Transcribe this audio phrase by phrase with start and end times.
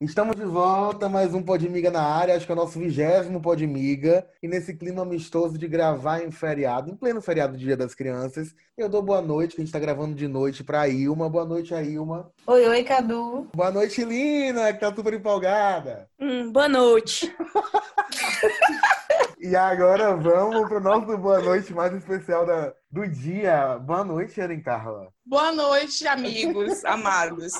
[0.00, 4.26] Estamos de volta, mais um Podmiga na área, acho que é o nosso vigésimo Podmiga.
[4.42, 8.54] E nesse clima amistoso de gravar em feriado, em pleno feriado do Dia das Crianças,
[8.76, 11.28] eu dou boa noite, que a gente está gravando de noite para a Ilma.
[11.28, 12.30] Boa noite, a Ilma.
[12.46, 13.46] Oi, oi, Cadu.
[13.54, 16.08] Boa noite, Lina, que tá super empolgada.
[16.18, 17.32] Hum, boa noite.
[19.40, 23.78] e agora vamos para o nosso boa noite mais especial da, do dia.
[23.78, 25.10] Boa noite, Erin Carla.
[25.24, 27.52] Boa noite, amigos amados.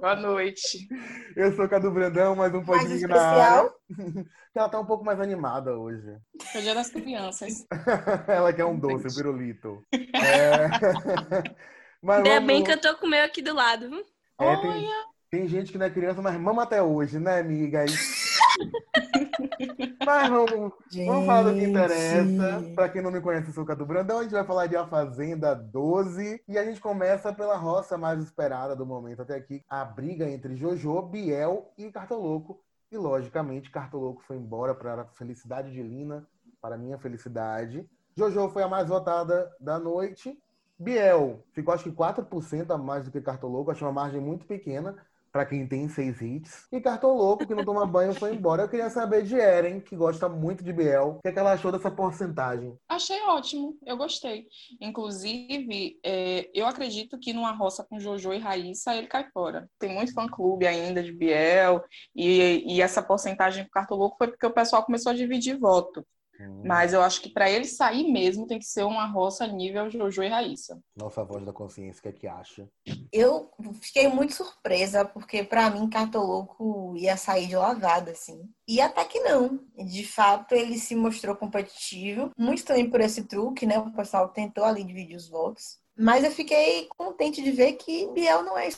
[0.00, 0.86] Boa noite.
[1.34, 3.70] Eu sou Cadu Brandão, mais um podcast na área.
[4.54, 6.16] Ela tá um pouco mais animada hoje.
[6.54, 7.66] É o dia das crianças.
[8.28, 9.82] Ela quer um doce, um pirulito.
[9.92, 10.68] É...
[12.00, 12.46] Mas Ainda vamos...
[12.46, 14.04] bem que eu tô com o meu aqui do lado, viu?
[14.40, 14.90] É, tem,
[15.30, 17.84] tem, gente que não é criança, mas mama até hoje, né, amiga?
[20.08, 20.72] Mas vamos,
[21.04, 22.72] vamos falar do que interessa.
[22.74, 24.20] Para quem não me conhece, eu sou o Cadu Brandão.
[24.20, 26.42] A gente vai falar de A Fazenda 12.
[26.48, 29.62] E a gente começa pela roça mais esperada do momento até aqui.
[29.68, 32.58] A briga entre Jojo, Biel e Cartoloco.
[32.90, 36.26] E, logicamente, Cartoloco foi embora para a felicidade de Lina,
[36.58, 37.86] para a minha felicidade.
[38.16, 40.42] Jojo foi a mais votada da noite.
[40.78, 43.70] Biel ficou, acho que 4% a mais do que Cartoloco.
[43.70, 44.96] Acho uma margem muito pequena
[45.32, 46.66] para quem tem seis hits.
[46.72, 48.62] E Cartoloco, que não toma banho, foi embora.
[48.62, 51.16] Eu queria saber de Eren, que gosta muito de Biel.
[51.18, 52.76] O que, é que ela achou dessa porcentagem?
[52.88, 54.46] Achei ótimo, eu gostei.
[54.80, 59.68] Inclusive, é, eu acredito que numa roça com Jojo e Raíssa, ele cai fora.
[59.78, 61.82] Tem muito fã-clube ainda de Biel,
[62.14, 66.04] e, e essa porcentagem com Cartoloco foi porque o pessoal começou a dividir voto.
[66.40, 66.62] Hum.
[66.64, 70.22] Mas eu acho que para ele sair mesmo tem que ser uma roça nível Jojo
[70.22, 70.80] e Raíssa.
[70.96, 72.68] Nossa voz da consciência, o que é que acha?
[73.12, 73.50] Eu
[73.80, 78.48] fiquei muito surpresa, porque para mim Cartoloco ia sair de lavada, assim.
[78.66, 79.60] E até que não.
[79.76, 82.30] De fato, ele se mostrou competitivo.
[82.36, 83.78] Muito também por esse truque, né?
[83.78, 85.78] O pessoal tentou ali dividir os votos.
[85.96, 88.68] Mas eu fiquei contente de ver que Biel não é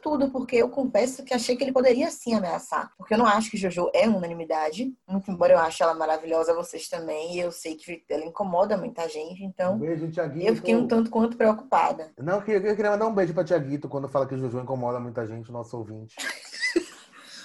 [0.00, 2.90] tudo, porque eu confesso que achei que ele poderia sim ameaçar.
[2.96, 6.88] Porque eu não acho que Jojo é unanimidade, muito embora eu ache ela maravilhosa, vocês
[6.88, 10.46] também, e eu sei que ela incomoda muita gente, então um beijo, Thiaguito.
[10.46, 12.10] eu fiquei um tanto quanto preocupada.
[12.18, 15.50] Não, eu queria mandar um beijo pra Tiaguito quando fala que Jojo incomoda muita gente,
[15.52, 16.16] nosso ouvinte.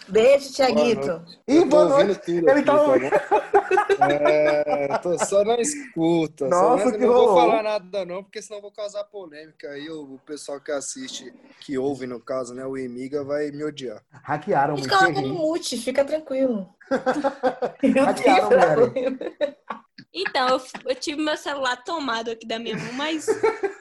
[0.10, 1.22] Beijo, Tiaguito.
[1.48, 2.20] E boa noite.
[2.22, 2.76] Tudo Ele tá
[4.10, 6.48] é, tô só na escuta.
[6.48, 7.28] Nossa, só, que não rolou.
[7.28, 9.70] vou falar nada não, porque senão vou causar polêmica.
[9.70, 14.04] Aí o, pessoal que assiste, que ouve no caso, né, o Emiga vai me odiar.
[14.12, 16.70] Hackearam o Coloca no mute, fica tranquilo.
[18.06, 18.94] Hackearam,
[20.14, 23.26] Então, eu, eu tive meu celular tomado aqui da minha mão, mas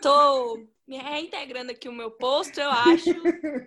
[0.03, 3.11] tô me reintegrando aqui o meu posto, eu acho.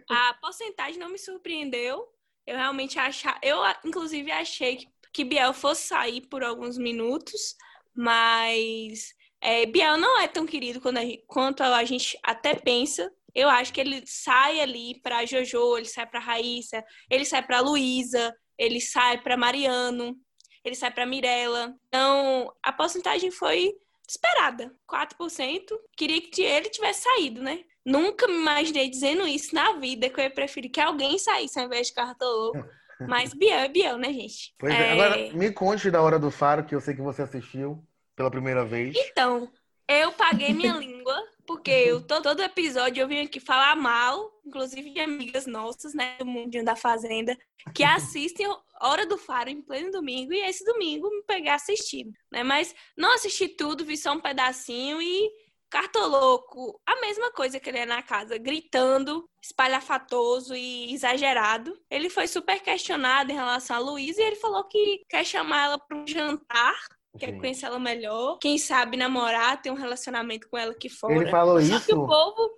[0.09, 2.07] A porcentagem não me surpreendeu.
[2.49, 3.37] Eu realmente achava.
[3.43, 7.55] Eu, inclusive, achei que, que Biel fosse sair por alguns minutos,
[7.95, 13.13] mas é, Biel não é tão querido a gente, quanto a gente até pensa.
[13.35, 17.59] Eu acho que ele sai ali para Jojo, ele sai para Raíssa, ele sai para
[17.59, 20.17] Luísa, ele sai para Mariano,
[20.65, 21.75] ele sai para Mirella.
[21.87, 23.75] Então, a porcentagem foi
[24.09, 25.77] esperada, 4%.
[25.95, 27.63] Queria que ele tivesse saído, né?
[27.85, 31.65] Nunca me imaginei dizendo isso na vida, que eu ia preferir que alguém saísse ao
[31.65, 32.63] invés de cartoloco.
[33.07, 34.53] Mas Biel é Biel, né, gente?
[34.59, 34.77] Pois é.
[34.77, 34.91] é.
[34.91, 37.81] Agora, me conte da Hora do Faro, que eu sei que você assistiu
[38.15, 38.93] pela primeira vez.
[38.97, 39.49] Então,
[39.87, 41.15] eu paguei minha língua,
[41.49, 46.15] porque eu, todo, todo episódio eu vim aqui falar mal, inclusive de amigas nossas, né,
[46.19, 47.35] do mundinho da Fazenda,
[47.73, 48.45] que assistem
[48.79, 52.43] Hora do Faro em pleno domingo, e esse domingo me peguei assistindo, né?
[52.43, 55.27] Mas não assisti tudo, vi só um pedacinho e
[55.71, 61.79] Cartoloco, a mesma coisa que ele é na casa, gritando, espalhafatoso e exagerado.
[61.89, 65.79] Ele foi super questionado em relação a Luísa e ele falou que quer chamar ela
[65.79, 66.75] para um jantar,
[67.17, 71.15] quer conhecer ela melhor, quem sabe namorar, ter um relacionamento com ela aqui fora.
[71.15, 71.85] Ele falou Só isso?
[71.85, 72.49] que o povo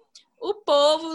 [0.41, 1.13] o povo,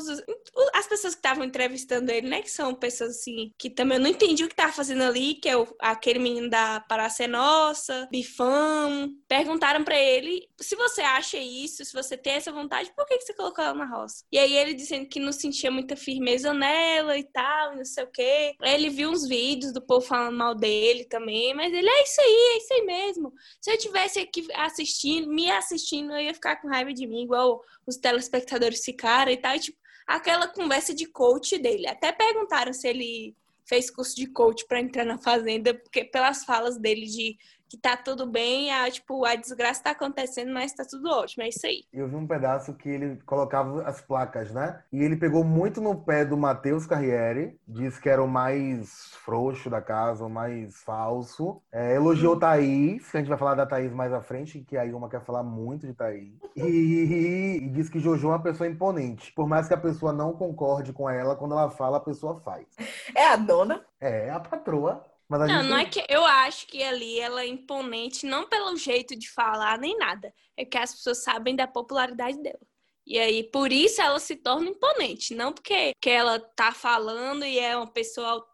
[0.72, 2.40] as pessoas que estavam entrevistando ele, né?
[2.40, 5.48] Que são pessoas assim, que também eu não entendi o que tava fazendo ali, que
[5.48, 9.12] é o, aquele menino da Praça Nossa, Bifão.
[9.26, 13.24] Perguntaram para ele se você acha isso, se você tem essa vontade, por que, que
[13.24, 14.24] você colocou ela na roça?
[14.30, 18.10] E aí ele dizendo que não sentia muita firmeza nela e tal, não sei o
[18.10, 18.54] quê.
[18.62, 22.20] Aí ele viu uns vídeos do povo falando mal dele também, mas ele é isso
[22.20, 23.32] aí, é isso aí mesmo.
[23.60, 27.60] Se eu tivesse aqui assistindo, me assistindo, eu ia ficar com raiva de mim, igual
[27.86, 29.54] os telespectadores ficaram e tal.
[29.54, 31.86] E, tipo, aquela conversa de coach dele.
[31.86, 33.34] Até perguntaram se ele
[33.64, 37.36] fez curso de coach para entrar na fazenda, porque pelas falas dele de
[37.68, 41.42] que tá tudo bem, a, tipo, a desgraça tá acontecendo, mas tá tudo ótimo.
[41.42, 41.84] É isso aí.
[41.92, 44.82] Eu vi um pedaço que ele colocava as placas, né?
[44.92, 49.68] E ele pegou muito no pé do Matheus Carriere, disse que era o mais frouxo
[49.68, 51.60] da casa, o mais falso.
[51.72, 54.84] É, elogiou Thaís, que a gente vai falar da Thaís mais à frente, que a
[54.84, 56.38] Ilma quer falar muito de Thaís.
[56.54, 59.32] E, e disse que Jojo é uma pessoa imponente.
[59.32, 62.66] Por mais que a pessoa não concorde com ela, quando ela fala, a pessoa faz.
[63.14, 63.84] É a dona?
[64.00, 65.04] É, a patroa.
[65.28, 65.68] Mas não, gente...
[65.68, 69.78] não é que eu acho que ali ela é imponente, não pelo jeito de falar
[69.78, 70.32] nem nada.
[70.56, 72.60] É que as pessoas sabem da popularidade dela.
[73.06, 77.58] E aí, por isso ela se torna imponente, não porque que ela tá falando e
[77.58, 78.44] é uma pessoa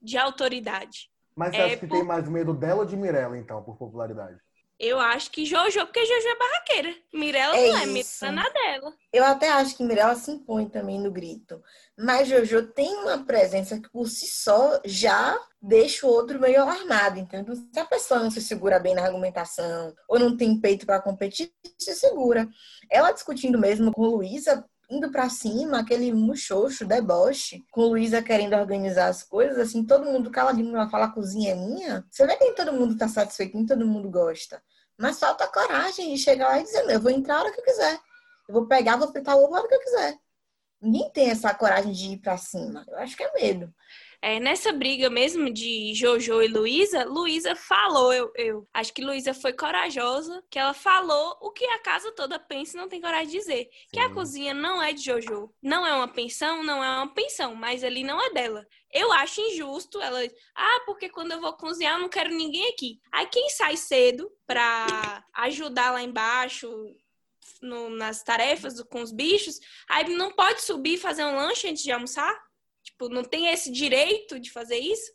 [0.00, 1.10] de autoridade.
[1.36, 1.96] Mas você é acha que por...
[1.96, 4.38] tem mais medo dela ou de Mirella, então, por popularidade?
[4.78, 6.94] Eu acho que Jojo, porque Jojo é barraqueira.
[7.12, 7.86] Mirella É não é.
[7.86, 8.94] Mirella é na dela.
[9.12, 11.60] Eu até acho que Mirella se impõe também no grito.
[11.98, 17.18] Mas Jojo tem uma presença que por si só já deixa o outro meio alarmado.
[17.18, 21.02] Então, se a pessoa não se segura bem na argumentação ou não tem peito para
[21.02, 22.48] competir, se segura.
[22.88, 29.08] Ela discutindo mesmo com Luísa, indo para cima, aquele muxoxo, deboche, com Luísa querendo organizar
[29.08, 32.04] as coisas, assim, todo mundo caladinho, ela fala a cozinha é minha.
[32.10, 34.62] Você vê que nem todo mundo tá satisfeito, nem todo mundo gosta.
[34.96, 37.64] Mas falta coragem de chegar lá e dizer, eu vou entrar a hora que eu
[37.64, 38.00] quiser.
[38.48, 40.18] Eu vou pegar, vou fritar o ovo a hora que eu quiser.
[40.80, 42.84] Ninguém tem essa coragem de ir para cima.
[42.88, 43.72] Eu acho que é medo.
[44.20, 49.32] É, nessa briga mesmo de Jojo e Luísa, Luísa falou, eu, eu acho que Luísa
[49.32, 53.28] foi corajosa, que ela falou o que a casa toda pensa e não tem coragem
[53.28, 53.68] de dizer.
[53.92, 54.14] Que a Sim.
[54.14, 55.54] cozinha não é de Jojo.
[55.62, 58.66] Não é uma pensão, não é uma pensão, mas ali não é dela.
[58.92, 60.20] Eu acho injusto ela,
[60.56, 62.98] ah, porque quando eu vou cozinhar eu não quero ninguém aqui.
[63.12, 66.68] Aí quem sai cedo pra ajudar lá embaixo,
[67.62, 71.68] no- nas tarefas do- com os bichos, aí não pode subir e fazer um lanche
[71.68, 72.47] antes de almoçar?
[72.98, 75.12] Tipo, não tem esse direito de fazer isso?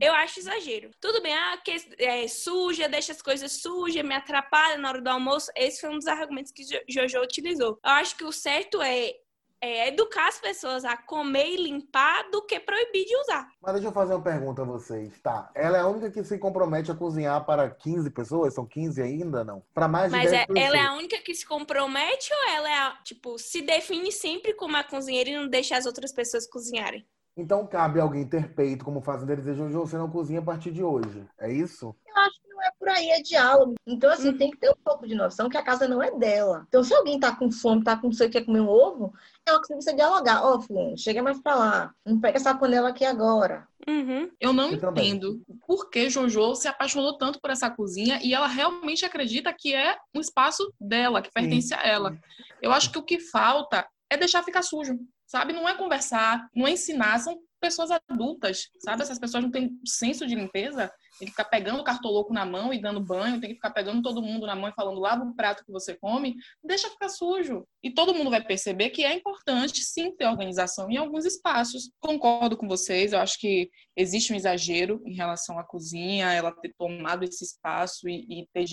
[0.00, 0.90] Eu acho exagero.
[1.00, 5.08] Tudo bem, ah, que é suja, deixa as coisas sujas, me atrapalha na hora do
[5.08, 5.48] almoço.
[5.56, 7.78] Esse foi um dos argumentos que Jo- Jojo utilizou.
[7.84, 9.12] Eu acho que o certo é,
[9.60, 13.48] é educar as pessoas a comer e limpar do que proibir de usar.
[13.60, 15.20] Mas deixa eu fazer uma pergunta a vocês.
[15.20, 18.54] Tá, ela é a única que se compromete a cozinhar para 15 pessoas?
[18.54, 19.62] São 15 ainda, não?
[19.74, 20.66] Para mais de Mas 10 é- pessoas.
[20.66, 24.54] ela é a única que se compromete ou ela é, a, tipo, se define sempre
[24.54, 27.04] como a cozinheira e não deixa as outras pessoas cozinharem?
[27.36, 30.70] Então cabe alguém ter peito como fazendeiro e dizer, Jojo, você não cozinha a partir
[30.70, 31.26] de hoje.
[31.38, 31.94] É isso?
[32.06, 33.74] Eu acho que não é por aí, é diálogo.
[33.86, 36.66] Então, assim, tem que ter um pouco de noção que a casa não é dela.
[36.68, 39.14] Então, se alguém tá com fome, tá com sede, quer comer um ovo,
[39.46, 40.44] é uma coisa que você dialogar.
[40.44, 41.94] Ó, fulano, chega mais pra lá.
[42.04, 43.66] Não pega essa panela aqui agora.
[43.88, 44.30] Uhum.
[44.38, 45.08] Eu não Eu também.
[45.08, 49.74] entendo por que Jojo se apaixonou tanto por essa cozinha e ela realmente acredita que
[49.74, 52.18] é um espaço dela, que pertence a ela.
[52.60, 54.98] Eu acho que o que falta é deixar ficar sujo,
[55.30, 55.52] sabe?
[55.52, 59.02] Não é conversar, não é ensinar, são pessoas adultas, sabe?
[59.02, 62.74] Essas pessoas não têm senso de limpeza, tem que ficar pegando o cartoloco na mão
[62.74, 65.36] e dando banho, tem que ficar pegando todo mundo na mão e falando lava o
[65.36, 66.34] prato que você come,
[66.64, 67.64] deixa ficar sujo.
[67.80, 71.92] E todo mundo vai perceber que é importante sim ter organização em alguns espaços.
[72.00, 76.74] Concordo com vocês, eu acho que existe um exagero em relação à cozinha, ela ter
[76.76, 78.64] tomado esse espaço e, e ter,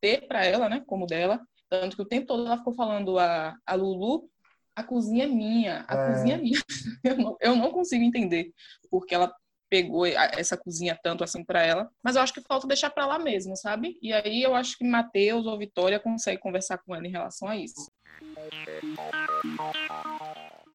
[0.00, 1.40] ter para ela, né, como dela.
[1.68, 4.30] Tanto que o tempo todo ela ficou falando a, a Lulu,
[4.76, 6.12] a cozinha é minha, a É.
[6.12, 6.60] cozinha é minha.
[7.04, 8.50] Eu não, eu não consigo entender
[8.90, 9.32] porque ela
[9.70, 13.18] pegou essa cozinha tanto assim para ela, mas eu acho que falta deixar para lá
[13.18, 13.98] mesmo, sabe?
[14.00, 17.56] E aí eu acho que Matheus ou Vitória consegue conversar com ela em relação a
[17.56, 17.90] isso.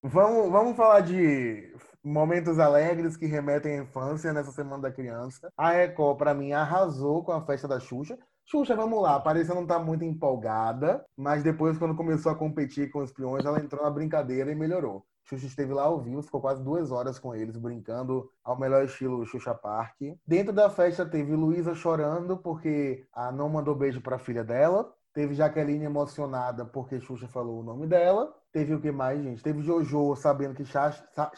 [0.04, 1.74] Vamos, vamos falar de
[2.04, 5.52] momentos alegres que remetem à infância nessa Semana da Criança.
[5.56, 8.18] A Record, pra mim, arrasou com a festa da Xuxa.
[8.52, 13.00] Xuxa, vamos lá, parecia não estar muito empolgada, mas depois, quando começou a competir com
[13.00, 15.06] os peões, ela entrou na brincadeira e melhorou.
[15.24, 19.26] Xuxa esteve lá ao vivo, ficou quase duas horas com eles, brincando ao melhor estilo
[19.26, 19.96] Xuxa Park.
[20.28, 24.92] Dentro da festa teve Luísa chorando porque a não mandou beijo para a filha dela.
[25.14, 28.36] Teve Jaqueline emocionada porque Xuxa falou o nome dela.
[28.52, 29.42] Teve o que mais, gente?
[29.42, 31.32] Teve Jojo sabendo que Xaxa, Sa-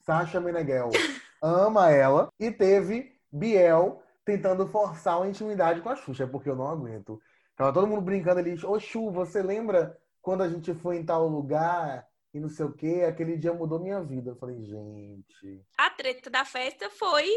[0.00, 0.90] Sasha Meneghel
[1.40, 2.28] ama ela.
[2.40, 7.20] E teve Biel tentando forçar uma intimidade com a Xuxa, porque eu não aguento.
[7.56, 8.54] Tava todo mundo brincando ali.
[8.64, 12.72] Ô, Chu, você lembra quando a gente foi em tal lugar e não sei o
[12.72, 13.04] quê?
[13.08, 14.30] Aquele dia mudou minha vida.
[14.30, 15.64] Eu falei, gente.
[15.78, 17.28] A treta da festa foi,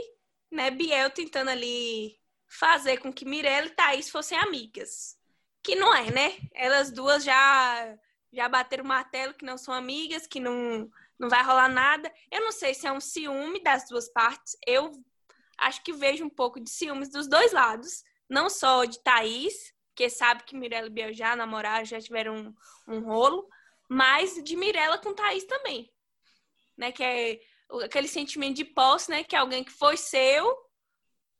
[0.51, 2.17] né, Biel tentando ali
[2.47, 5.17] fazer com que Mirella e Thaís fossem amigas.
[5.61, 6.37] Que não é, né?
[6.53, 7.97] Elas duas já
[8.31, 12.11] já bateram o martelo que não são amigas, que não, não vai rolar nada.
[12.31, 14.57] Eu não sei se é um ciúme das duas partes.
[14.65, 14.91] Eu
[15.57, 18.03] acho que vejo um pouco de ciúmes dos dois lados.
[18.29, 22.35] Não só de Thaís, que sabe que Mirella e Biel já namoraram, já tiveram
[22.87, 23.47] um, um rolo,
[23.89, 25.91] mas de Mirella com Thaís também.
[26.77, 26.91] Né?
[26.91, 27.39] Que é
[27.83, 29.23] aquele sentimento de posse, né?
[29.23, 30.55] Que é alguém que foi seu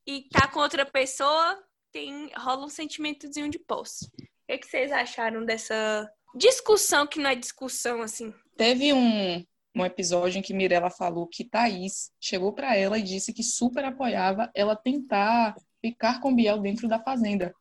[0.05, 4.05] e tá com outra pessoa tem rola um sentimentozinho de posse.
[4.05, 4.09] O
[4.47, 8.33] que, é que vocês acharam dessa discussão que não é discussão, assim?
[8.55, 9.45] Teve um,
[9.81, 13.84] um episódio em que Mirella falou que Thaís chegou para ela e disse que super
[13.86, 17.53] apoiava ela tentar ficar com Biel dentro da fazenda.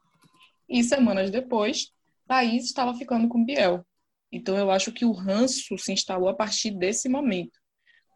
[0.68, 1.92] E semanas depois,
[2.26, 3.85] Thaís estava ficando com Biel.
[4.32, 7.58] Então eu acho que o ranço se instalou a partir desse momento.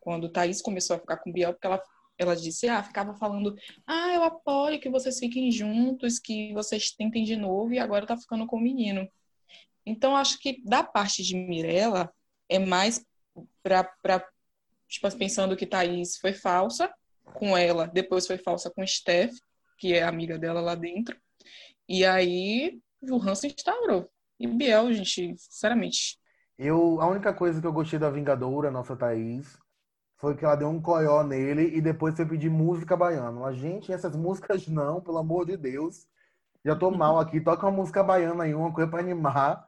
[0.00, 1.82] Quando Thaís começou a ficar com Biel, porque ela,
[2.18, 3.54] ela disse, ah, ficava falando,
[3.86, 8.16] ah, eu apoio que vocês fiquem juntos, que vocês tentem de novo, e agora tá
[8.16, 9.08] ficando com o menino.
[9.84, 12.12] Então acho que da parte de Mirella
[12.48, 13.04] é mais
[13.62, 14.24] para
[14.88, 16.92] tipo, pensando que Thaís foi falsa
[17.34, 19.32] com ela, depois foi falsa com Steph,
[19.78, 21.16] que é amiga dela lá dentro.
[21.88, 24.10] E aí o Hansen instaurou.
[24.38, 26.18] E Biel, gente, sinceramente.
[26.58, 29.58] Eu, a única coisa que eu gostei da Vingadora, nossa Thaís,
[30.16, 33.44] foi que ela deu um coió nele e depois foi pedir música baiana.
[33.46, 36.06] A gente, essas músicas não, pelo amor de Deus.
[36.62, 39.66] Já tô mal aqui, toca uma música baiana aí, uma coisa pra animar.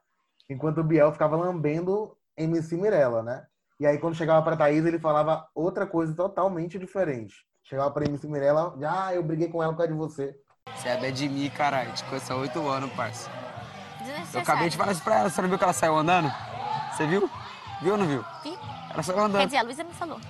[0.51, 3.47] Enquanto o Biel ficava lambendo MC Mirella, né?
[3.83, 7.35] E aí, quando chegava pra Thaís, ele falava outra coisa totalmente diferente.
[7.65, 10.37] Chegava pra MC Mirella, ah, eu briguei com ela por causa de você.
[10.73, 11.93] Você é bad de mim, caralho.
[11.93, 13.29] Te conheço há oito anos, parça.
[14.33, 15.29] Eu acabei de falar isso pra ela.
[15.29, 16.33] Você não viu que ela saiu andando?
[16.93, 17.29] Você viu?
[17.83, 18.25] Viu ou não viu?
[18.45, 18.57] Vi.
[18.89, 19.41] Ela saiu andando.
[19.41, 20.21] Quer dizer, a Luísa me falou.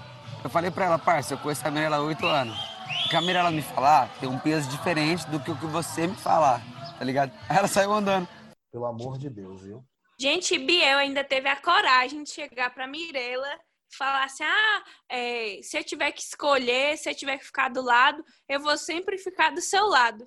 [0.43, 2.57] Eu falei pra ela, parça, eu conheço a Mirella há oito anos.
[3.05, 6.07] O que a Mirella me falar tem um peso diferente do que o que você
[6.07, 6.63] me falar,
[6.99, 7.31] tá ligado?
[7.51, 8.27] Aí ela saiu andando.
[8.73, 9.85] Pelo amor de Deus, viu?
[10.23, 13.53] Gente, Biel ainda teve a coragem de chegar pra Mirella
[13.93, 17.69] e falar assim: ah, é, se eu tiver que escolher, se eu tiver que ficar
[17.69, 20.25] do lado, eu vou sempre ficar do seu lado.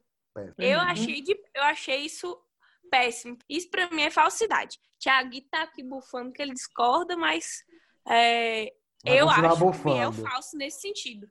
[0.57, 2.37] Eu achei, de, eu achei isso
[2.91, 3.37] péssimo.
[3.49, 4.77] Isso pra mim é falsidade.
[4.99, 7.63] Tiago tá aqui bufando que ele discorda, mas
[8.05, 8.73] é,
[9.05, 9.77] eu acho bufando.
[9.77, 11.25] que Biel falso nesse sentido.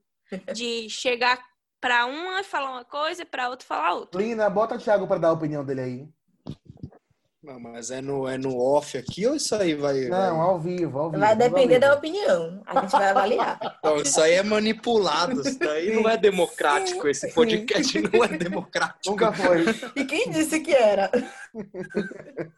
[0.54, 1.38] De chegar
[1.82, 4.22] pra uma e falar uma coisa, pra outra falar outra.
[4.22, 6.08] Lina, bota o Thiago pra dar a opinião dele aí.
[7.44, 10.06] Não, mas é no, é no off aqui ou isso aí vai.
[10.06, 11.20] Não, ao vivo, ao vivo.
[11.20, 12.62] Vai depender da opinião.
[12.64, 13.58] A gente vai avaliar.
[13.84, 15.42] Não, isso aí é manipulado.
[15.42, 17.06] Isso daí não é democrático.
[17.06, 19.10] Esse podcast não é democrático.
[19.10, 19.66] Nunca foi.
[19.94, 21.10] E quem disse que era?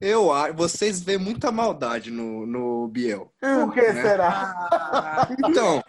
[0.00, 0.54] Eu acho.
[0.54, 3.32] Vocês veem muita maldade no, no Biel.
[3.40, 4.02] Por que né?
[4.02, 5.28] será?
[5.38, 5.80] Então,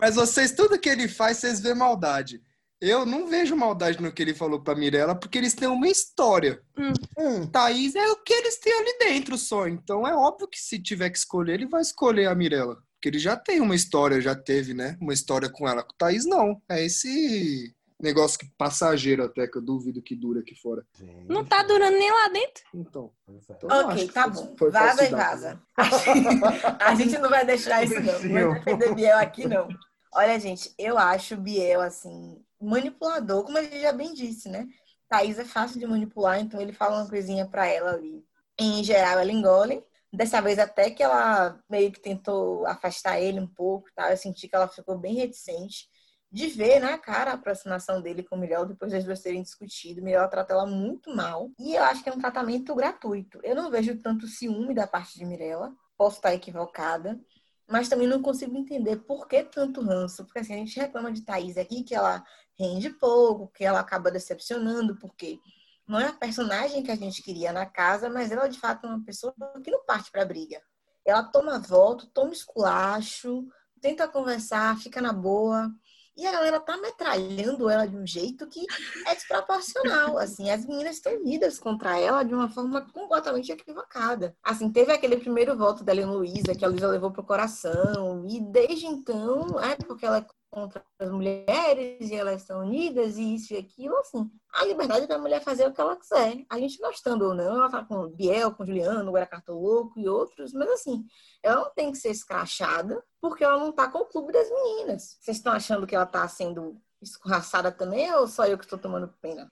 [0.00, 2.42] mas vocês, tudo que ele faz, vocês vêem maldade.
[2.80, 6.60] Eu não vejo maldade no que ele falou pra Mirella, porque eles têm uma história.
[6.76, 7.46] Hum.
[7.46, 9.66] Thaís é o que eles têm ali dentro só.
[9.66, 12.76] Então é óbvio que se tiver que escolher, ele vai escolher a Mirella.
[12.94, 14.96] Porque ele já tem uma história, já teve, né?
[15.00, 15.82] Uma história com ela.
[15.82, 16.60] Com Thaís, não.
[16.68, 20.84] É esse negócio que passageiro até, que eu duvido que dure aqui fora.
[20.98, 21.26] Gente.
[21.26, 22.64] Não tá durando nem lá dentro.
[22.74, 23.12] Então.
[23.28, 23.32] É.
[23.32, 24.54] então ok, tá bom.
[24.58, 25.62] foi vaza e vaza.
[26.80, 28.22] A gente não vai deixar isso, não.
[28.22, 29.68] Não vai defender Biel aqui, não.
[30.12, 34.66] Olha, gente, eu acho Biel, assim, manipulador, como gente já bem disse, né?
[35.08, 38.24] Thaís é fácil de manipular, então ele fala uma coisinha pra ela ali.
[38.58, 39.84] Em geral, ela engole.
[40.12, 44.10] Dessa vez, até que ela meio que tentou afastar ele um pouco, tá?
[44.10, 45.88] Eu senti que ela ficou bem reticente
[46.30, 50.00] de ver na cara a aproximação dele com o Miguel depois das duas terem discutido.
[50.00, 51.50] O Miguel trata ela muito mal.
[51.58, 53.38] E eu acho que é um tratamento gratuito.
[53.44, 55.72] Eu não vejo tanto ciúme da parte de Mirella.
[55.96, 57.20] Posso estar equivocada.
[57.68, 60.24] Mas também não consigo entender por que tanto ranço.
[60.24, 62.22] Porque assim, a gente reclama de Thaís aqui que ela
[62.58, 65.38] rende pouco, que ela acaba decepcionando, porque
[65.86, 68.90] não é a personagem que a gente queria na casa, mas ela de fato é
[68.90, 70.60] uma pessoa que não parte pra briga.
[71.04, 73.46] Ela toma voto, toma esculacho,
[73.80, 75.70] tenta conversar, fica na boa.
[76.16, 78.64] E a galera tá metralhando ela de um jeito que
[79.06, 80.16] é desproporcional.
[80.18, 84.36] Assim, as meninas estão unidas contra ela de uma forma completamente equivocada.
[84.42, 88.24] Assim, teve aquele primeiro voto da Helena Luísa, que a Luísa levou pro coração.
[88.28, 93.34] E desde então, é porque ela é contra as mulheres e elas estão unidas e
[93.34, 94.30] isso e aquilo, assim.
[94.54, 96.46] A liberdade da mulher fazer o que ela quiser.
[96.48, 100.52] A gente gostando ou não, ela tá com Biel, com Juliano, agora Cartoloco e outros,
[100.52, 101.04] mas assim,
[101.42, 105.18] ela não tem que ser escrachada porque ela não tá com o clube das meninas.
[105.20, 109.12] Vocês estão achando que ela tá sendo escorraçada também ou só eu que estou tomando
[109.20, 109.50] pena?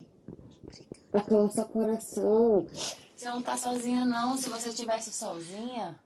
[1.10, 2.66] Porque o seu coração.
[3.16, 4.36] Você não tá sozinha, não.
[4.36, 6.00] Se você estivesse sozinha,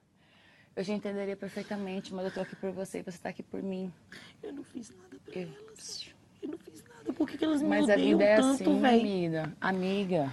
[0.77, 3.63] eu já entenderia perfeitamente, mas eu tô aqui por você e você tá aqui por
[3.63, 3.91] mim.
[4.43, 6.07] Eu não fiz nada pra Eu- elas.
[6.43, 7.13] Eu não fiz nada.
[7.15, 9.53] Por que, que elas me Mas a odeiam vida é tanto, assim, amiga.
[9.61, 10.33] Amiga.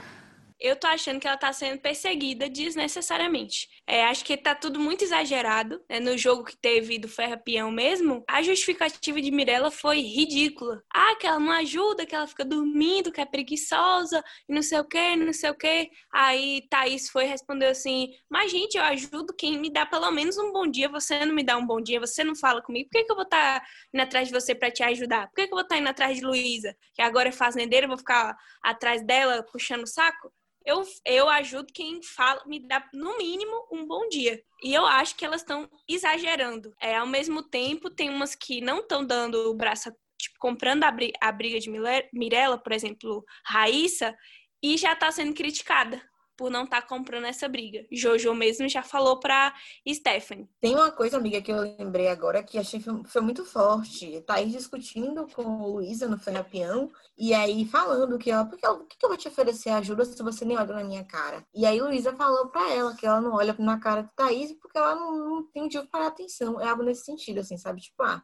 [0.63, 3.67] Eu tô achando que ela tá sendo perseguida desnecessariamente.
[3.86, 5.84] É, acho que tá tudo muito exagerado.
[5.89, 6.00] Né?
[6.00, 10.82] No jogo que teve do Ferra Peão mesmo, a justificativa de Mirella foi ridícula.
[10.89, 14.79] Ah, que ela não ajuda, que ela fica dormindo, que é preguiçosa, e não sei
[14.79, 15.89] o que, não sei o que.
[16.13, 20.38] Aí Thaís foi e respondeu assim: Mas, gente, eu ajudo quem me dá pelo menos
[20.38, 20.88] um bom dia.
[20.88, 22.89] Você não me dá um bom dia, você não fala comigo.
[22.89, 25.27] Por que, que eu vou estar tá indo atrás de você para te ajudar?
[25.27, 27.86] Por que, que eu vou estar tá indo atrás de Luísa, que agora é fazendeira,
[27.86, 30.32] vou ficar atrás dela puxando o saco?
[30.65, 34.41] Eu, eu ajudo quem fala, me dá, no mínimo, um bom dia.
[34.63, 36.74] E eu acho que elas estão exagerando.
[36.79, 40.91] É, ao mesmo tempo, tem umas que não estão dando o braço, tipo, comprando a,
[40.91, 41.70] briga, a briga de
[42.13, 44.15] Mirella, por exemplo, Raíssa,
[44.62, 46.01] e já está sendo criticada
[46.35, 47.85] por não estar tá comprando essa briga.
[47.91, 49.53] Jojo mesmo já falou pra
[49.87, 50.49] Stephanie.
[50.59, 54.21] Tem uma coisa, amiga, que eu lembrei agora que achei que foi muito forte.
[54.21, 59.05] Tá aí discutindo com Luísa no Ferrapião e aí falando que ela, porque o que
[59.05, 61.45] eu vou te oferecer ajuda se você nem olha na minha cara?
[61.53, 64.77] E aí Luísa falou pra ela que ela não olha na cara de Thaís porque
[64.77, 66.59] ela não, não tem motivo para atenção.
[66.59, 67.81] É algo nesse sentido, assim, sabe?
[67.81, 68.21] Tipo, ah,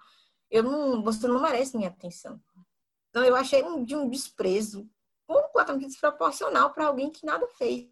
[0.50, 2.40] eu não, você não merece minha atenção.
[3.10, 4.90] Então eu achei de um desprezo
[5.30, 7.88] completamente desproporcional para alguém que nada fez.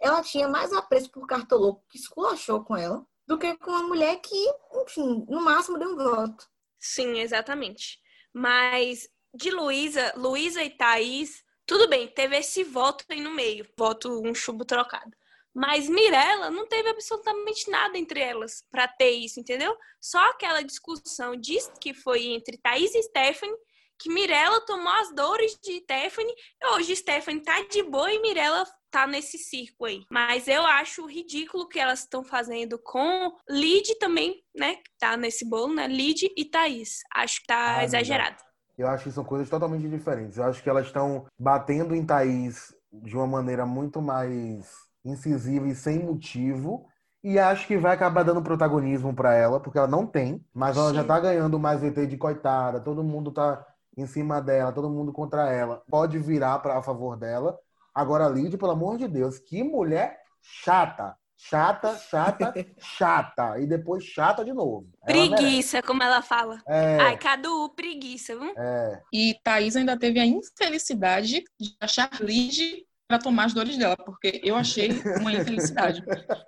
[0.00, 4.16] Ela tinha mais apreço por cartoloco que esculachou com ela do que com uma mulher
[4.16, 6.44] que, enfim, no máximo deu um voto.
[6.78, 7.98] Sim, exatamente.
[8.34, 14.20] Mas de Luísa, Luísa e Thaís, tudo bem, teve esse voto aí no meio, voto
[14.24, 15.10] um chumbo trocado.
[15.54, 19.74] Mas Mirella não teve absolutamente nada entre elas para ter isso, entendeu?
[20.00, 23.56] Só aquela discussão diz que foi entre Thaís e Stephanie
[23.98, 26.34] que Mirella tomou as dores de Stephanie.
[26.74, 30.04] Hoje Stephanie tá de boa e Mirella tá nesse circo aí.
[30.10, 34.78] Mas eu acho ridículo que elas estão fazendo com Lid também, né?
[34.98, 35.86] Tá nesse bolo, né?
[35.86, 37.00] Lid e Thaís.
[37.14, 38.36] Acho que tá ah, exagerado.
[38.76, 40.38] Eu acho que são coisas totalmente diferentes.
[40.38, 44.66] Eu acho que elas estão batendo em Thaís de uma maneira muito mais
[45.04, 46.86] incisiva e sem motivo.
[47.22, 50.90] E acho que vai acabar dando protagonismo para ela, porque ela não tem, mas ela
[50.90, 50.96] Sim.
[50.96, 55.12] já tá ganhando mais VT de coitada, todo mundo tá em cima dela, todo mundo
[55.12, 57.58] contra ela, pode virar para a favor dela.
[57.94, 61.16] Agora, Lid, pelo amor de Deus, que mulher chata.
[61.38, 63.60] Chata, chata, chata.
[63.60, 64.88] E depois chata de novo.
[65.04, 66.62] Preguiça, como ela fala.
[66.66, 66.98] É...
[66.98, 68.52] Ai, Cadu, preguiça, viu?
[68.56, 69.02] É.
[69.12, 74.40] E Thaís ainda teve a infelicidade de achar Lid para tomar as dores dela, porque
[74.42, 76.02] eu achei uma infelicidade.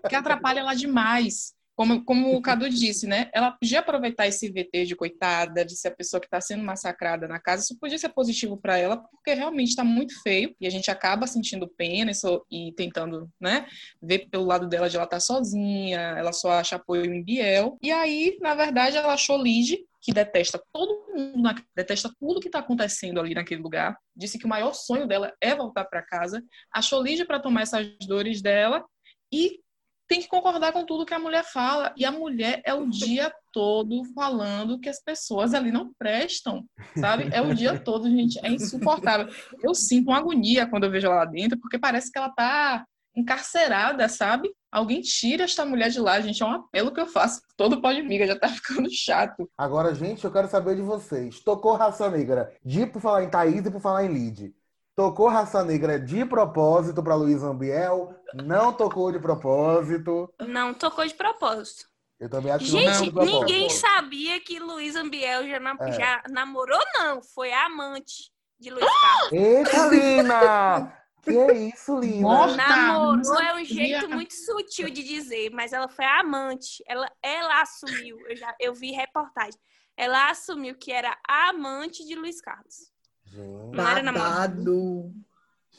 [0.08, 3.30] que atrapalha ela demais como, como o Cadu disse, né?
[3.32, 7.28] Ela podia aproveitar esse VT de coitada, de ser a pessoa que está sendo massacrada
[7.28, 7.62] na casa.
[7.62, 11.28] Isso podia ser positivo para ela, porque realmente está muito feio e a gente acaba
[11.28, 13.64] sentindo pena isso, e tentando, né?
[14.02, 17.78] Ver pelo lado dela de ela estar tá sozinha, ela só acha apoio em Biel.
[17.80, 22.58] E aí, na verdade, ela achou Lid que detesta todo mundo, detesta tudo que está
[22.58, 23.96] acontecendo ali naquele lugar.
[24.16, 26.42] Disse que o maior sonho dela é voltar para casa.
[26.72, 28.84] Achou Lídia para tomar essas dores dela
[29.32, 29.60] e
[30.08, 31.92] tem que concordar com tudo que a mulher fala.
[31.96, 36.64] E a mulher é o dia todo falando que as pessoas ali não prestam,
[36.98, 37.28] sabe?
[37.30, 38.38] É o dia todo, gente.
[38.44, 39.28] É insuportável.
[39.62, 42.84] Eu sinto uma agonia quando eu vejo ela lá dentro, porque parece que ela tá
[43.14, 44.50] encarcerada, sabe?
[44.70, 46.42] Alguém tira esta mulher de lá, gente.
[46.42, 47.40] É um apelo que eu faço.
[47.56, 49.48] Todo pó de miga já tá ficando chato.
[49.58, 51.40] Agora, gente, eu quero saber de vocês.
[51.40, 54.54] Tocou raça negra de por falar em Thaís e por falar em Lid.
[54.98, 60.28] Tocou raça negra de propósito para Luiz Ambiel, não tocou de propósito.
[60.40, 61.84] Não tocou de propósito.
[62.18, 65.76] Eu também acho Gente, que não ninguém sabia que Luiz Ambiel já, na...
[65.82, 65.92] é.
[65.92, 67.22] já, namorou, não.
[67.22, 69.32] Foi a amante de Luiz Carlos.
[69.32, 70.92] Eita, Lina!
[71.22, 72.20] que é isso, Lina?
[72.20, 76.82] Nossa, namorou é um jeito muito sutil de dizer, mas ela foi a amante.
[76.88, 79.60] Ela, ela assumiu, eu, já, eu vi reportagem.
[79.96, 82.97] Ela assumiu que era a amante de Luiz Carlos.
[83.38, 83.76] Gente.
[83.76, 85.14] Não era namorado.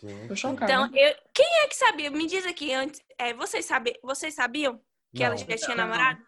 [0.01, 2.09] Então, eu, quem é que sabia?
[2.09, 3.01] Me diz aqui antes.
[3.17, 4.79] É, vocês, sabe, vocês sabiam
[5.13, 5.25] que não.
[5.27, 6.21] ela já tinha namorado?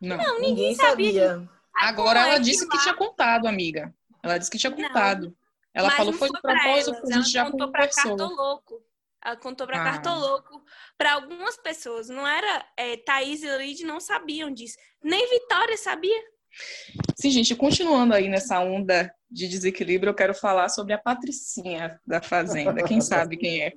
[0.00, 1.30] Não, não ninguém, ninguém sabia.
[1.30, 1.50] sabia.
[1.74, 3.92] Agora ela disse que, tinha contado, amiga.
[4.22, 5.26] Ela disse que tinha contado.
[5.26, 5.36] Não,
[5.74, 8.82] ela falou foi de propósito, a gente já contou para Cartoloco.
[9.24, 9.84] Ela contou para ah.
[9.84, 10.62] Cartoloco.
[10.96, 12.64] Para algumas pessoas, não era.
[12.76, 14.76] É, Thaís e Lid não sabiam disso.
[15.02, 16.22] Nem Vitória sabia.
[17.16, 22.22] Sim, gente, continuando aí nessa onda de desequilíbrio, eu quero falar sobre a Patricinha da
[22.22, 22.82] Fazenda.
[22.84, 23.72] Quem sabe quem é?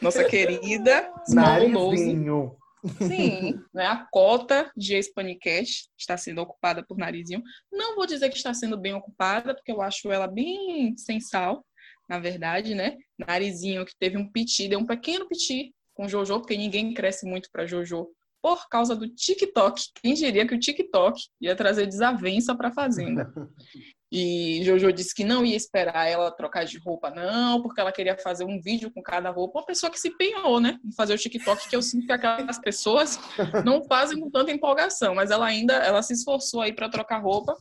[0.00, 2.56] Nossa querida Narizinho.
[2.98, 3.86] Sim, né?
[3.86, 7.42] a cota de ex-panicast está sendo ocupada por Narizinho.
[7.72, 11.64] Não vou dizer que está sendo bem ocupada, porque eu acho ela bem sem sal,
[12.08, 12.96] na verdade, né?
[13.18, 17.48] Narizinho que teve um piti, deu um pequeno piti com Jojo, porque ninguém cresce muito
[17.50, 18.08] para Jojo
[18.56, 19.82] por causa do TikTok.
[20.02, 23.32] Quem diria que o TikTok ia trazer desavença para a Fazenda?
[24.10, 28.16] E Jojo disse que não ia esperar ela trocar de roupa, não, porque ela queria
[28.16, 29.58] fazer um vídeo com cada roupa.
[29.58, 30.78] Uma pessoa que se empenhou, né?
[30.82, 33.20] Em fazer o TikTok, que eu sinto que aquelas pessoas
[33.66, 37.54] não fazem com tanta empolgação, mas ela ainda ela se esforçou aí para trocar roupa.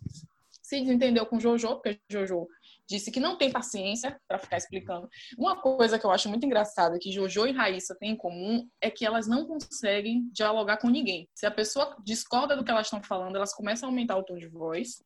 [0.64, 2.48] Se desentendeu com Jojo, porque Jojo
[2.88, 5.10] disse que não tem paciência para ficar explicando.
[5.38, 8.90] Uma coisa que eu acho muito engraçada que Jojo e Raíssa têm em comum é
[8.90, 11.28] que elas não conseguem dialogar com ninguém.
[11.36, 14.38] Se a pessoa discorda do que elas estão falando, elas começam a aumentar o tom
[14.38, 15.04] de voz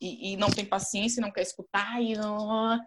[0.00, 2.80] e, e não tem paciência, não quer escutar e não...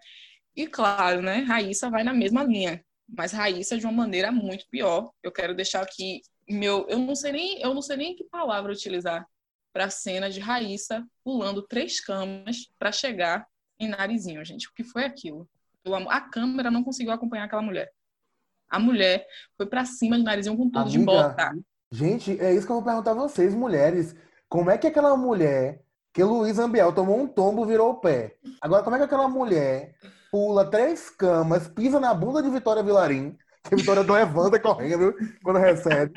[0.56, 5.12] E claro, né, Raíssa vai na mesma linha, mas Raíssa de uma maneira muito pior.
[5.22, 8.72] Eu quero deixar aqui meu, eu não sei nem, eu não sei nem que palavra
[8.72, 9.28] utilizar
[9.74, 13.46] para a cena de Raíssa pulando três camas para chegar
[13.80, 14.68] em Narizinho, gente.
[14.68, 15.48] O que foi aquilo?
[16.10, 17.92] A câmera não conseguiu acompanhar aquela mulher.
[18.70, 21.52] A mulher foi para cima de Narizinho com tudo Amiga, de bota.
[21.92, 24.16] Gente, é isso que eu vou perguntar a vocês, mulheres.
[24.50, 28.36] Como é que aquela mulher, que Luiz Ambiel tomou um tombo, virou o pé?
[28.60, 29.96] Agora, como é que aquela mulher
[30.32, 35.16] pula três camas, pisa na bunda de Vitória Vilarim, que a Vitória não levanta correndo
[35.44, 36.12] quando recebe,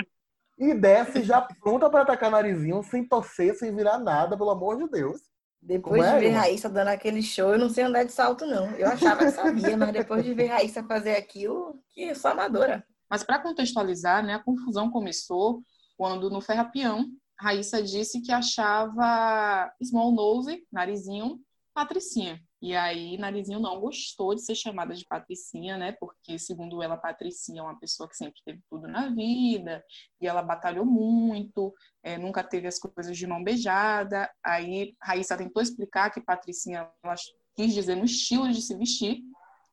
[0.58, 4.88] e desce já pronta para atacar Narizinho, sem torcer, sem virar nada, pelo amor de
[4.88, 5.20] Deus.
[5.60, 8.70] Depois é, de ver Raíssa dando aquele show, eu não sei andar de salto, não.
[8.76, 12.84] Eu achava que sabia, mas depois de ver Raíssa fazer aquilo, que eu sou amadora.
[13.10, 15.62] Mas para contextualizar, né, a confusão começou
[15.96, 17.06] quando no Ferrapião,
[17.38, 21.40] Raíssa disse que achava Small Nose, narizinho,
[21.74, 22.40] patricinha.
[22.60, 25.92] E aí, Narizinho não gostou de ser chamada de Patricinha, né?
[25.92, 29.84] Porque, segundo ela, Patricinha é uma pessoa que sempre teve tudo na vida,
[30.20, 34.28] e ela batalhou muito, é, nunca teve as coisas de mão beijada.
[34.44, 37.14] Aí, Raíssa tentou explicar que Patricinha ela
[37.54, 39.20] quis dizer no estilo de se vestir,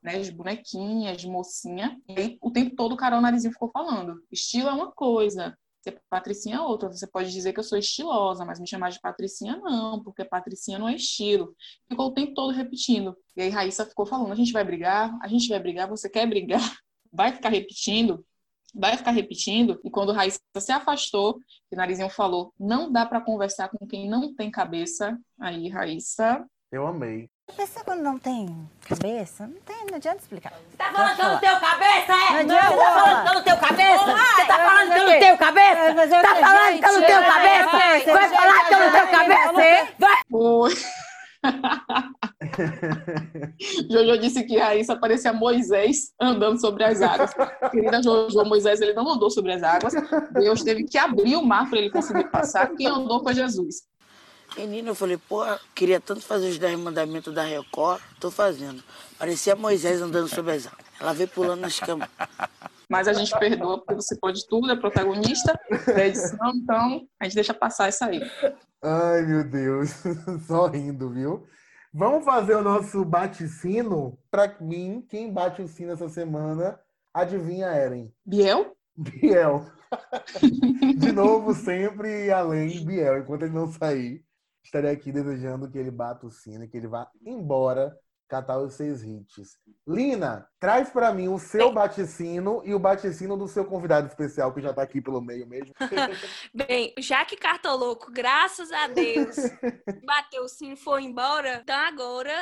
[0.03, 0.19] né?
[0.19, 1.99] De bonequinha, de mocinha.
[2.07, 6.01] E aí, o tempo todo, o Carol Narizinho ficou falando: estilo é uma coisa, ser
[6.09, 6.89] Patricinha é outra.
[6.89, 10.79] Você pode dizer que eu sou estilosa, mas me chamar de Patricinha não, porque Patricinha
[10.79, 11.55] não é estilo.
[11.87, 13.15] Ficou o tempo todo repetindo.
[13.35, 16.27] E aí Raíssa ficou falando: a gente vai brigar, a gente vai brigar, você quer
[16.27, 16.59] brigar?
[17.17, 18.25] Vai ficar repetindo?
[18.73, 19.79] Vai ficar repetindo?
[19.85, 24.35] E quando Raíssa se afastou, que Narizinho falou: não dá para conversar com quem não
[24.35, 25.17] tem cabeça.
[25.39, 26.45] Aí Raíssa.
[26.69, 27.29] Eu amei.
[27.47, 30.51] A pessoa quando não tem cabeça, não, tem, não adianta explicar.
[30.51, 32.29] Você tá falando que eu não tenho cabeça, é?
[32.31, 32.69] Não adianta.
[32.69, 34.15] Você tá falando que eu não tenho cabeça?
[34.15, 36.21] Você tá falando que eu não tenho cabeça?
[36.21, 37.71] Tá falando que eu não tenho cabeça?
[38.13, 39.87] Vai falar que eu não tenho cabeça, é?
[39.99, 40.15] Vai!
[43.89, 47.31] Jojo disse que Raíssa parecia Moisés andando sobre as águas.
[47.71, 49.93] Querida Jojo, Moisés ele não andou sobre as águas.
[50.33, 52.69] Deus teve que abrir o mar para ele conseguir passar.
[52.75, 53.83] Quem andou foi Jesus.
[54.57, 58.81] Menina, eu falei, pô, queria tanto fazer os 10 mandamentos da Record, tô fazendo.
[59.19, 60.85] Parecia Moisés andando sobre as águas.
[60.99, 62.09] Ela veio pulando nas camas.
[62.89, 67.35] Mas a gente perdoa porque você pode tudo, é protagonista da edição, então a gente
[67.35, 68.21] deixa passar isso aí.
[68.81, 69.89] Ai, meu Deus,
[70.47, 71.45] só rindo, viu?
[71.93, 74.17] Vamos fazer o nosso bate-sino?
[74.31, 76.79] Pra mim, quem bate o sino essa semana,
[77.13, 78.13] adivinha, Eren?
[78.25, 78.75] Biel?
[78.95, 79.65] Biel.
[80.97, 84.23] De novo, sempre além, Biel, enquanto ele não sair
[84.65, 87.95] estarei aqui desejando que ele bata o sino, que ele vá embora
[88.27, 89.59] catar os seis hits.
[89.87, 94.61] Lina, traz para mim o seu baticino e o baticino do seu convidado especial, que
[94.61, 95.71] já tá aqui pelo meio mesmo.
[96.51, 99.35] Bem, já que Cartoloco, graças a Deus,
[100.03, 102.33] bateu o sino e foi embora, então agora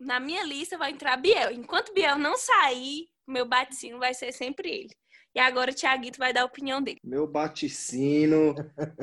[0.00, 1.52] na minha lista vai entrar Biel.
[1.52, 4.96] Enquanto Biel não sair, meu baticino vai ser sempre ele.
[5.34, 6.98] E agora o Thiaguito vai dar a opinião dele.
[7.04, 8.54] Meu baticino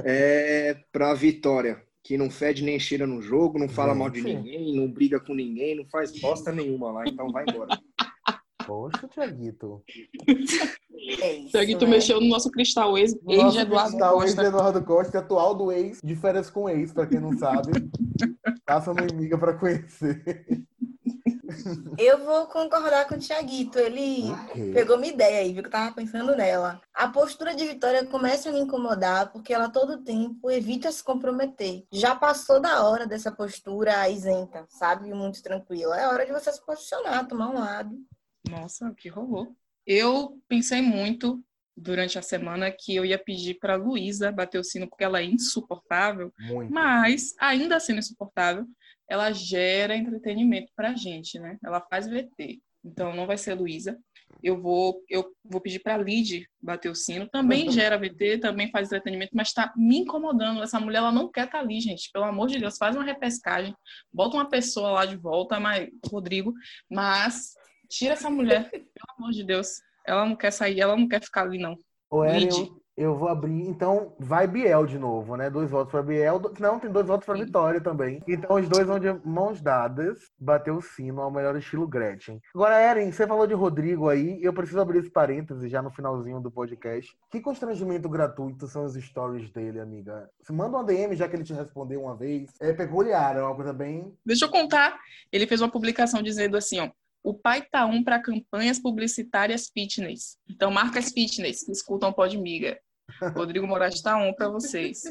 [0.03, 4.75] é pra Vitória que não fede nem cheira no jogo, não fala mal de ninguém,
[4.75, 7.79] não briga com ninguém, não faz bosta nenhuma lá, então vai embora.
[8.65, 9.83] Poxa, Tiaguito.
[11.21, 11.91] É Tiaguito né?
[11.91, 14.41] mexeu no nosso cristal ex, ex Eduardo cristal, Costa.
[14.41, 17.71] Ex Eduardo Costa, atual do ex, de férias com ex, pra quem não sabe.
[18.65, 20.63] Passa uma amiga pra conhecer.
[21.97, 23.79] Eu vou concordar com o Tiaguito.
[23.79, 24.73] Ele okay.
[24.73, 26.81] pegou uma ideia aí, viu que eu tava pensando nela.
[26.93, 31.85] A postura de Vitória começa a me incomodar porque ela todo tempo evita se comprometer.
[31.91, 35.13] Já passou da hora dessa postura isenta, sabe?
[35.13, 35.99] Muito tranquila.
[35.99, 37.97] É hora de você se posicionar, tomar um lado.
[38.49, 39.55] Nossa, o que rolou.
[39.85, 41.43] Eu pensei muito
[41.75, 45.25] durante a semana que eu ia pedir para Luísa bater o sino porque ela é
[45.25, 46.71] insuportável, muito.
[46.71, 48.65] mas ainda sendo insuportável,
[49.09, 51.57] ela gera entretenimento para a gente, né?
[51.63, 52.59] Ela faz VT.
[52.83, 53.97] Então não vai ser Luísa.
[54.41, 57.29] Eu vou eu vou pedir para Lid bater o sino.
[57.29, 60.61] Também gera VT, também faz entretenimento, mas está me incomodando.
[60.61, 62.09] Essa mulher ela não quer estar tá ali, gente.
[62.11, 63.73] Pelo amor de Deus, faz uma repescagem,
[64.11, 66.53] bota uma pessoa lá de volta, mas Rodrigo,
[66.89, 67.53] mas
[67.89, 69.67] tira essa mulher, pelo amor de Deus.
[70.05, 71.77] Ela não quer sair, ela não quer ficar ali não.
[72.25, 73.67] Eren, eu, vou abrir.
[73.67, 75.49] Então, vai Biel de novo, né?
[75.49, 76.41] Dois votos para Biel.
[76.59, 78.21] Não, tem dois votos para Vitória também.
[78.27, 82.41] Então, os dois vão de mãos dadas bater o sino ao melhor estilo Gretchen.
[82.53, 84.39] Agora, Eren, você falou de Rodrigo aí.
[84.41, 87.15] Eu preciso abrir esse parênteses já no finalzinho do podcast.
[87.31, 90.29] Que constrangimento gratuito são os stories dele, amiga?
[90.41, 92.51] Você manda uma DM, já que ele te respondeu uma vez.
[92.59, 94.13] É peculiar, é uma coisa bem.
[94.25, 94.99] Deixa eu contar.
[95.31, 96.89] Ele fez uma publicação dizendo assim, ó.
[97.23, 100.37] O pai tá um para campanhas publicitárias fitness.
[100.49, 102.77] Então, marcas fitness que escutam o Podmiga.
[103.35, 105.03] Rodrigo Moraes tá um para vocês.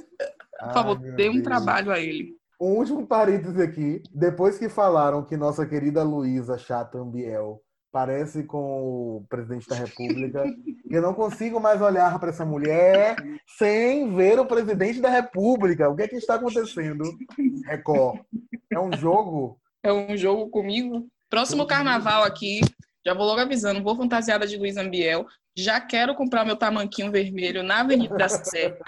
[0.60, 1.44] Por favor, Ai, dê um Deus.
[1.44, 2.36] trabalho a ele.
[2.60, 4.02] Um último parênteses aqui.
[4.12, 10.44] Depois que falaram que nossa querida Luísa Chata Ambiel parece com o presidente da República,
[10.90, 13.16] eu não consigo mais olhar para essa mulher
[13.58, 15.90] sem ver o presidente da República.
[15.90, 17.04] O que é que está acontecendo?
[17.66, 18.20] Record.
[18.70, 19.58] É um jogo?
[19.82, 21.06] É um jogo comigo.
[21.32, 22.60] Próximo carnaval aqui,
[23.06, 25.24] já vou logo avisando, vou fantasiada de Luiz Ambiel.
[25.56, 28.78] Já quero comprar meu tamanquinho vermelho na Avenida da Sé.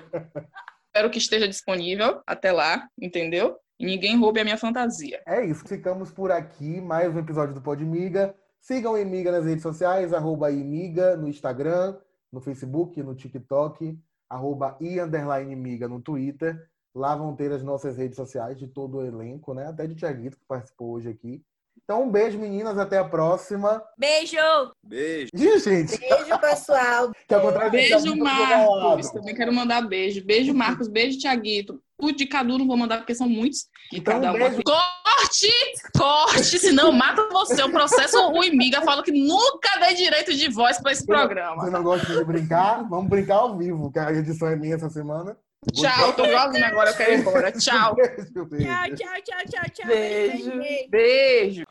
[0.85, 3.57] Espero que esteja disponível até lá, entendeu?
[3.81, 5.23] E ninguém roube a minha fantasia.
[5.27, 5.67] É isso.
[5.67, 6.83] Ficamos por aqui.
[6.83, 8.35] Mais um episódio do Podmiga.
[8.61, 11.97] Sigam o Imiga nas redes sociais, arroba Imiga no Instagram,
[12.31, 16.69] no Facebook, no TikTok, arroba underline Miga no Twitter.
[16.95, 19.67] Lá vão ter as nossas redes sociais de todo o elenco, né?
[19.67, 21.43] Até de Tiaguito, que participou hoje aqui.
[21.85, 22.79] Então, um beijo, meninas.
[22.79, 23.83] Até a próxima.
[23.99, 24.37] Beijo!
[24.83, 25.31] Beijo.
[25.35, 25.99] Ih, gente.
[25.99, 27.13] Beijo, pessoal.
[27.29, 28.17] Que ao Beijo.
[28.17, 29.11] Marcos.
[29.11, 30.25] Também quero mandar beijo.
[30.25, 30.89] Beijo, Marcos.
[30.89, 31.79] Beijo, Tiaguito.
[32.01, 33.67] O de Cadu não vou mandar porque são muitos.
[33.93, 34.63] E Então, cada um beijo.
[34.65, 35.53] Corte!
[35.97, 37.63] Corte, senão mata você.
[37.63, 41.65] O processo o Imiga fala que nunca dei direito de voz para esse programa.
[41.65, 42.83] Você não gosta de brincar?
[42.89, 45.37] Vamos brincar ao vivo, que a edição é minha essa semana.
[45.73, 47.53] Tchau, tô igualzinho agora, eu quero ir embora.
[47.59, 47.95] Tchau.
[47.97, 48.67] Beijo, beijo.
[48.67, 49.87] Tchau, tchau, tchau, tchau, tchau.
[49.89, 50.59] Beijo.
[50.91, 51.65] beijo.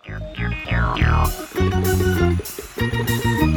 [2.80, 3.53] Beijo.